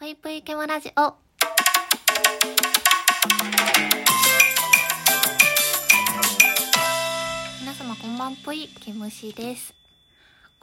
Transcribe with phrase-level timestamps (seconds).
[0.00, 1.12] ぷいぷいけもラジオ。
[7.60, 9.74] 皆様こんばんぷい、けむしです。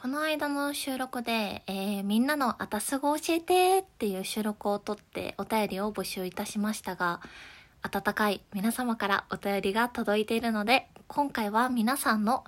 [0.01, 7.21] この間の収録で、えーみんなのあたすご教えてっていう収録をとってお便りを募集いたしましたが、
[7.83, 12.43] 温かい皆様からお便りが届いているので、今回は皆さんの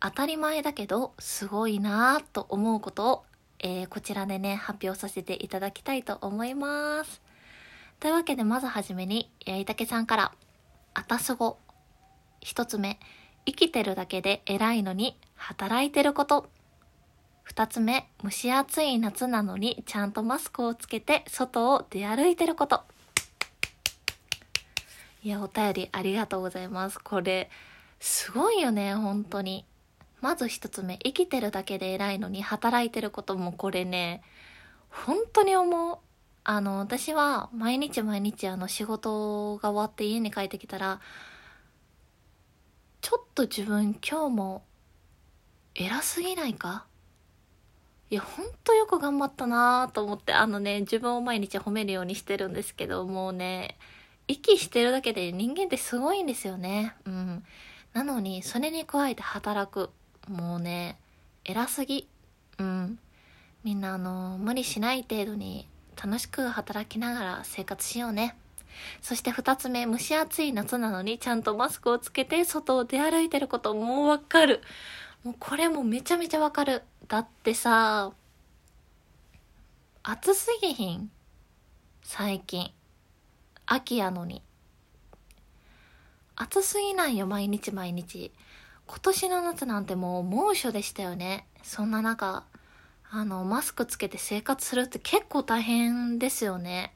[0.00, 3.24] 当たり前だけどすごいなぁと思うことを、
[3.62, 7.20] えーこちらでね、発表させていただきたいと思います。
[8.00, 10.32] というわけでまずはじめに、八重竹さんから、
[10.94, 11.58] あたすご。
[12.40, 12.98] 一つ目、
[13.44, 16.48] 生きてるだけで偉いのに働いてること。
[17.42, 22.84] 二つ目、蒸し暑い夏なのにちゃんとマスクをつけて外を出歩いてること。
[25.22, 26.98] いや、お便りありがとうございます。
[26.98, 27.50] これ、
[27.98, 29.66] すごいよね、本当に。
[30.20, 34.22] まず一つ目、生きてるだけで偉いのに働いてることもこれね、
[34.88, 35.98] 本当に思う。
[36.44, 41.00] あの、私は毎日毎日あの仕事が終わって家に帰ってきたら、
[43.00, 44.64] ちょっと自分今日も
[45.74, 46.86] 偉すぎないか？
[48.10, 53.78] いや、ほんとよく頑張ったなぁと思って、あのね、自分を毎日褒めるようにしてるんですけど、もうね、
[54.26, 56.94] 息してるだけで人間ってすごいんですよね。
[57.04, 57.44] うん。
[57.92, 59.90] なのに、それに加えて働く。
[60.30, 60.96] もうね、
[61.44, 62.06] 偉すぎ。
[62.58, 62.98] うん。
[63.64, 65.66] みんなあの、無理しない程度に
[66.00, 68.36] 楽しく働きながら生活しようね。
[69.02, 74.62] そして二つ目、蒸し暑い夏なのにちゃんとマスクをつけて外を出歩いてることもうわかる。
[75.24, 76.84] もうこれもめちゃめちゃわかる。
[77.08, 78.12] だってさ、
[80.04, 81.10] 暑すぎひん？
[82.04, 82.70] 最近。
[83.66, 84.42] 秋やのに。
[86.36, 88.30] 暑すぎないよ、毎日毎日。
[88.90, 91.46] 今年の夏なんてもう猛暑でしたよね。
[91.62, 92.42] そんな中、
[93.08, 96.92] あの、マスクつけて生活するって結構大変ですよね。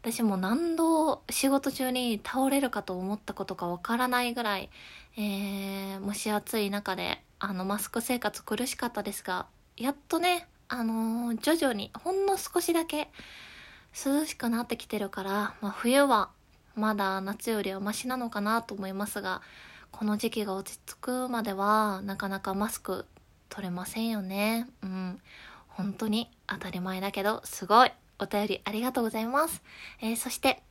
[0.00, 4.70] 私も何度仕事中に倒れるかと思ったことかわからないぐらい、
[5.18, 9.44] えー、蒸し暑い中で、あの、マスク生活苦しかったですが、
[9.76, 13.10] やっとね、あのー徐々に、ほんの少しだけ
[13.92, 16.30] 涼しくなってきてるから、まあ、冬は
[16.74, 19.42] まだ夏よりはマシなのかなと思いますが、
[19.90, 23.06] この時期が落ち着くまでは、なかなかマスク
[23.48, 24.68] 取れませんよね。
[24.82, 25.20] うん。
[25.68, 27.92] 本当に当たり前だけど、すごい。
[28.18, 29.62] お便りありがとうございます。
[30.00, 30.62] えーそして、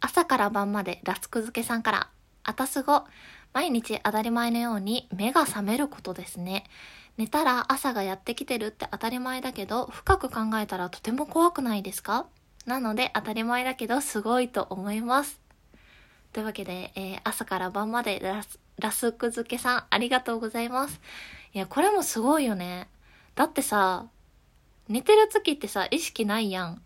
[0.00, 2.08] 朝から晩までラスク漬けさんから、
[2.44, 3.04] あたすご、
[3.52, 6.64] 毎日当たり前のように目が覚めることですね。
[7.16, 12.26] 寝たら朝がやってきてるって当たり前だけど、深く考えたらとても怖くないですか？
[12.64, 15.40] なので当たり前だけどすごいと思います。
[16.32, 21.00] というわけで、えー朝から晩までラスラスク漬けさんありがとうございます。
[21.52, 22.88] いや、これもすごいよね。
[23.34, 24.06] だってさ、
[24.88, 26.82] 寝てる時ってさ、意識ないやん。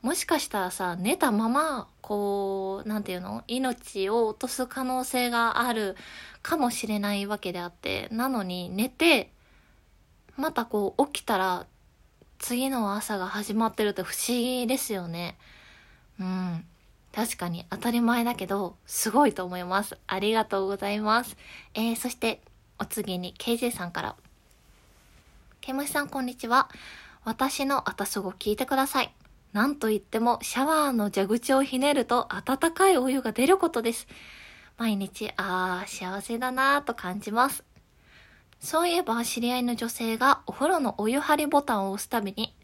[0.00, 3.42] もしかしたらさ、寝たまま、こう、なんていうの？
[3.48, 5.96] 命を落とす可能性がある
[6.40, 9.32] かもしれないわけであって、なのに寝て、
[10.36, 11.66] またこう起きたら、
[12.38, 15.36] 次の朝が始まってるって不思議ですよね。
[16.20, 16.64] うん。
[17.12, 19.98] 確かに当たり前だけど、すごいと思います。
[20.06, 21.36] ありがとうございます。
[21.74, 22.40] えー、そして、
[22.78, 24.16] お次に KJ さんから。
[25.60, 26.68] ケムシさんこんにちは。
[27.24, 29.12] 私のあたすご聞いてください。
[29.52, 34.06] なんといってもシャワーの蛇口をひねると温かいお湯が出ることです。
[34.76, 37.64] 毎日、あー、幸せだなーと感じます。
[38.60, 42.54] そういえば知り合いの女性がお風呂のお湯張りボタンを押すたびに、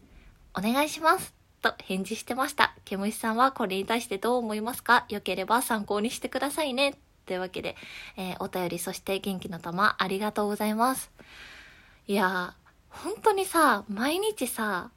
[0.57, 1.33] お願いします
[1.71, 2.75] と返事してました。
[2.85, 5.05] ケムシさんはこれに対してどう思いますか？
[5.09, 6.95] よければ参考にしてくださいね。
[7.25, 7.75] というわけで、
[8.17, 11.09] えーお便りそして元気の玉ありがとうございます。
[12.07, 14.91] いやー、本当にさ、毎日さ、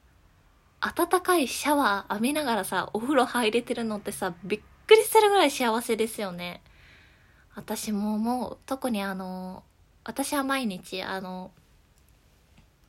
[0.81, 6.61] 温かいシャワー浴びながらさ、お風呂入れてるのってさ、びっくりするぐらい幸せですよね。
[7.55, 9.63] 私ももう、特にあの、
[10.05, 11.51] 私は毎日あの、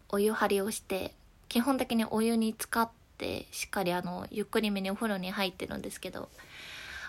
[0.09, 1.13] お湯張りをして、
[1.47, 2.89] 基本的にお湯に浸かっ
[3.19, 6.29] て、しっかりあの、ゆっくりめにお風呂に入ってるんですけど、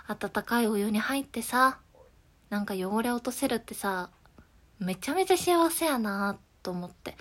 [0.08, 1.78] 温かいお湯に入ってさ、
[2.50, 4.10] なんか汚れ落とせるってさ、
[4.80, 7.16] めちゃめちゃ幸せやなと思って。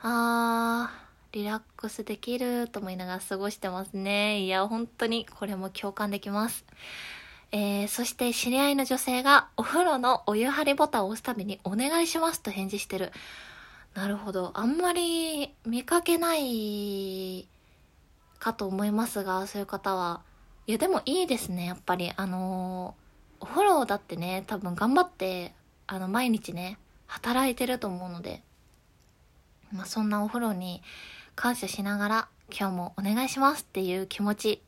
[0.00, 4.40] あー、リラックスできると思いながら過ごしてますね。
[4.40, 6.64] いや、本当にこれも共感できます。
[7.52, 13.12] えー、そして知り合いの女性がお風呂のお湯張りボタンを押すたびにお願いしますと返事してる。
[13.94, 14.52] なるほど。
[14.54, 17.46] あんまり見かけない
[18.42, 20.20] かと思いますが、そういう方は。
[20.66, 22.12] いや、でもいいですね、やっぱり。
[22.16, 22.96] あの
[23.38, 25.54] お風呂だってね、多分頑張って、
[25.86, 28.42] あの、毎日ね、働いてると思うので、
[29.72, 30.82] まあ、そんなお風呂に
[31.36, 34.62] 感謝しながら今日もお願いしますっていう気持ち、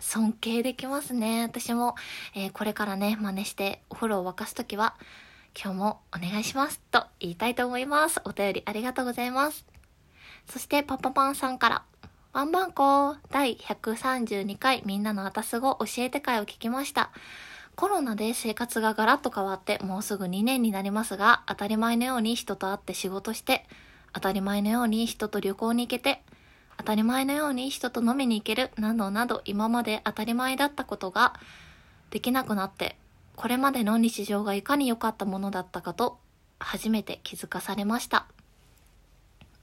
[0.00, 1.42] 尊敬できますね。
[1.42, 1.94] 私も、
[2.34, 4.94] えー、これからね、真似してお風呂を沸かすときは、
[5.56, 8.20] 今日もお願いしますと言いたいと思います。
[8.24, 9.64] お便りありがとうございます。
[10.48, 11.84] そして、パパパンさんから、
[12.34, 17.12] ワンバンコ第132回みんなのあたすご教えて会を聞きました。
[17.76, 23.64] コロナで生活がガラッと変わってもうすぐ2年になりますが、当たり前のように人と会って仕事して、
[24.12, 26.24] 当たり前のように人と旅行に行けて、
[26.76, 31.34] 当たり前のように人と飲みに行けるなどなど今まで当たり前だったことが
[32.10, 32.96] できなくなって、
[33.36, 36.18] これまでの日常がいかに良かったものだったかと
[36.58, 38.26] 初めて気づかされました。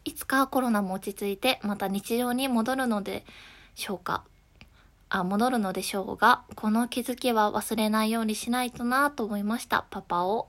[0.06, 3.26] いつかコロナも落ち着いてまた日常に戻るので
[3.76, 4.24] しょうか？
[5.10, 10.48] あ、戻るのでしょうが、この気づきは忘れないようにしないとなと思いました、パパを。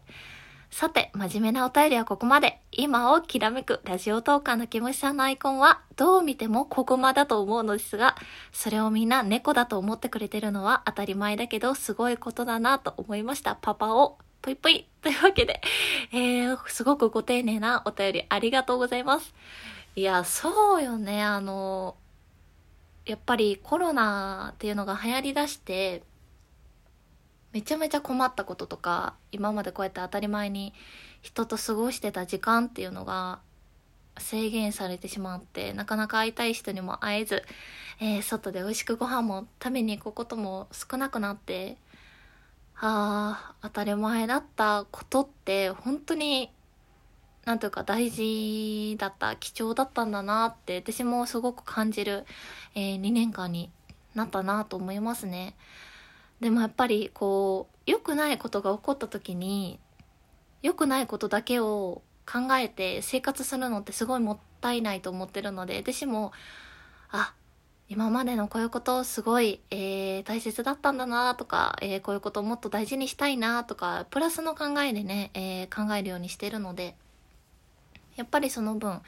[0.70, 2.60] さて、真面目なお便りはここまで。
[2.70, 8.16] 今をきらめくラジオトーカーのキムシさんのアイコンは、どう見てもコグマだと思うのですが、
[8.52, 14.16] それをみんな猫だと思ってくれてるのは当たり前だけど、すごいことだなと思いました、パパを。
[14.42, 14.86] ぷいぷい。
[15.02, 15.60] というわけで、
[16.12, 19.34] えー、すごくご丁寧なお便りありがとうございます。
[19.96, 21.96] いや、そうよね、あの、
[23.04, 26.02] やっぱりコロナっていうのが流行りだして
[27.52, 30.72] めちゃめちゃ困ったこととか今までこうやって当たり前に
[31.20, 33.40] 人と過ごしてた時間っていうのが
[34.18, 37.42] 制限されてしまってなかなか会いたい人にも会えず、
[38.00, 41.76] えー、外で美味しくご飯も食べに行くことも少なくなって
[42.84, 46.50] ああ当たり前だったことって本当に
[47.44, 52.24] なんというか大事だった、貴重だったんだなって私もすごく感じる、
[52.74, 53.70] えー、2年間に
[54.14, 55.56] なったなと思いますね。
[56.40, 59.80] でもやっぱりこう、良くないことが起こった時に、
[60.62, 66.32] 良くないことだけを考えて生活するのってすごいもったいないと思ってるので、私も、
[67.10, 67.34] あ、
[67.92, 76.96] 今までのこういうことすごい、えー、大切だったんだなとか、えー、こういうことをもっと大事にしたいなとか、プラスの考えでね、えー、考えるようにしてるので、
[78.16, 79.02] やっぱりその分、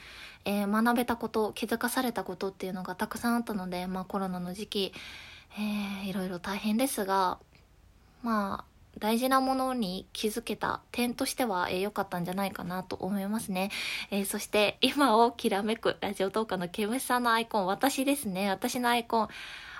[0.44, 4.92] え、学べたこと気づかされたことっていうのがたくさんあったので、まあ、コロナの時期、
[5.56, 7.38] えー、いろいろ大変ですが
[8.22, 13.70] まあ大事なものに気づけた点としては良、えー、かったんじゃないかなと思いますね。
[14.10, 18.50] えー、そして今をきらめくラジオトーカーのケムシさんのアイコン、私ですね。
[18.50, 19.28] 私のアイコン、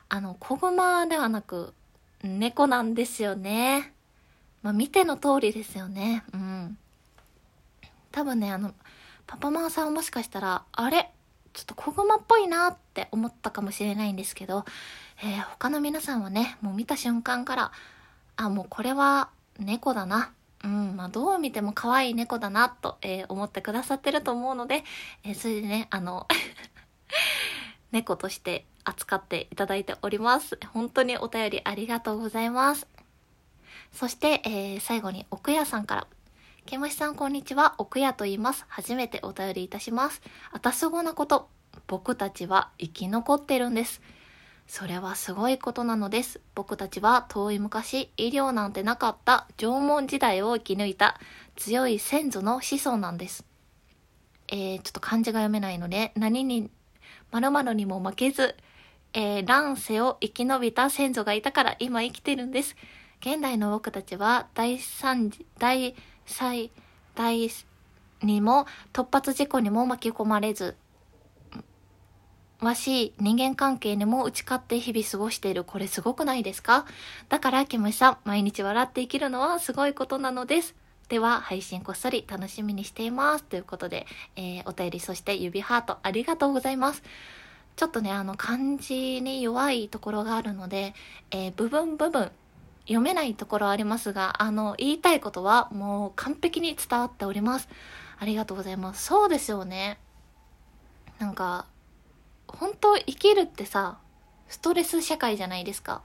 [0.09, 1.75] あの、子熊ではなく
[2.23, 3.93] 猫なんですよね。
[4.63, 6.25] まあ見ての通りですよね。
[6.33, 6.79] うん。
[8.13, 8.73] 多分ね、あの、
[9.27, 11.11] パパマーさんはもしかしたら、あれ
[11.55, 14.65] ちょっと子熊っぽいなって思ったかもしれないんですけど、
[15.23, 17.73] えー、他の皆さんはね、もう見た瞬間から、
[18.37, 20.33] あ、もうこれは猫だな。
[20.65, 24.83] うん、まあどう見ても可愛い猫だなと、えー、思ってくださってると思うので、
[25.23, 26.27] えー、それでね、あの
[27.93, 30.59] 猫として扱っていただいております。
[30.73, 32.87] 本当にお便りありがとうございます。
[33.93, 36.07] そして、えー、最後に奥屋さんから、
[36.67, 38.65] けむしさんこんにちは、奥屋と言います。
[38.69, 40.23] 初めてお便りいたします。
[40.51, 41.49] あたすごなこと。
[41.87, 44.01] 僕たちは生き残ってるんです。
[44.67, 46.41] それはすごいことなのです。
[46.55, 51.21] 僕たちは遠い昔、医療なんてなかった縄文時代を生き抜いた
[51.57, 53.45] 強い先祖の子孫なんです。
[54.49, 56.71] えー、ちょっと漢字が読めないので、何に、
[57.31, 58.57] 〇〇にも負けず、
[59.13, 62.77] えー、乱世を生き延びた先祖がいたから今生きてるんです。
[63.21, 65.95] 現代の僕たちは大惨事、大
[66.27, 66.71] 最
[67.15, 67.51] 大
[68.23, 70.77] にも突発事故にも巻き込まれず、
[72.61, 75.65] わし、人間関係にも打ち勝って日々過ごしている。
[75.65, 76.87] これすごくないですか？
[77.29, 80.75] だから、キムシさん、毎日笑って生きるのはすごいことなのです。
[81.09, 83.45] では、配信こっそり楽しみにしています。
[83.45, 84.07] ということで、
[84.37, 87.03] えー、お便り、そして指ハートありがとうございます。
[87.77, 90.95] ちょっとね、あの、漢字に弱いところがあるので、
[91.33, 92.31] えー、部分部分、
[92.85, 97.69] 読めないところありますが、あの、言いたいことはもう完璧に伝わっております。
[98.19, 99.05] ありがとうございます。
[99.05, 99.99] そうですよね。
[101.19, 101.67] なんか、
[102.59, 103.99] 本当生きるってさ、
[104.49, 106.03] ストレス社会じゃないですか。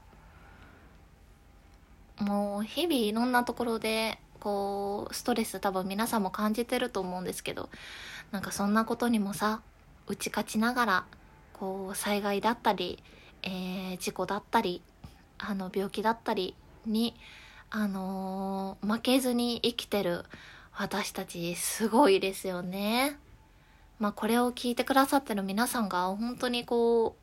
[2.18, 7.68] もう日々いろんなところで、こう、ストレス多分皆さんも感じてると思うんですけど、
[8.30, 9.60] なんかそんなことにもさ、
[10.06, 11.04] 打ち勝ちながら、
[11.54, 13.02] こう、災害だったり、
[13.42, 14.82] えー、事故だったり、
[15.38, 16.54] あの、病気だったり、
[16.86, 17.14] に、
[17.70, 20.24] あのー、負けずに生きてる
[20.72, 23.18] 私たちすごいですよね。
[24.00, 27.20] まあこれを聞いてくださってる皆さんが本当にこう、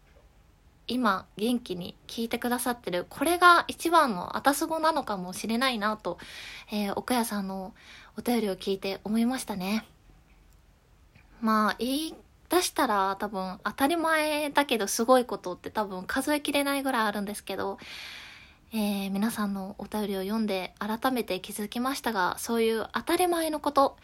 [0.87, 6.17] 今元気に聞いてくださってる、これが一番のあたすごなのかもしれないなと、
[6.71, 7.73] えー、奥谷さんの
[8.17, 9.85] お便りを聞いて思いましたね。
[11.41, 12.15] まあ言い
[12.49, 17.79] 出したら多分当たり前だけどすごいことって多分数えきれないぐらいあるんですけど、
[18.71, 23.97] えー、皆さんのお便りを読んで改めて気づきましたが、そういう当たり前のこと、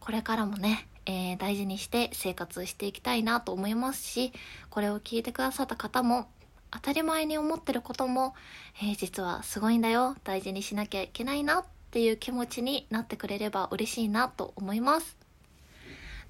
[0.00, 4.32] これからもね、えー、大事にして生活していきたいなと思いますし、
[4.70, 6.28] これを聞いてくださった方も、
[6.70, 8.34] 当たり前に思ってることも、
[8.82, 15.16] えー、実はすごいんだよ、大事にしなきゃいけないなっていう気持ちになってくれれば嬉しいなと思います。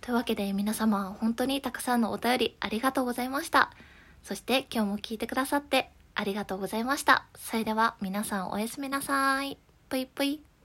[0.01, 3.71] というわけで皆様本当にたくさんのお便りありがとうございました。
[4.23, 7.27] そして今日も聞いてくださってありがとうございました。
[7.37, 9.59] それでは皆さんおやすみなさい。
[9.89, 10.56] ぷいぷい。